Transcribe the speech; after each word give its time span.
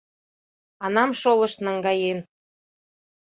Анам 0.85 1.11
шолышт 1.21 1.57
наҥгаен. 1.65 2.19